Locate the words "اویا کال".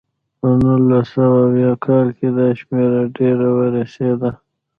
1.45-2.07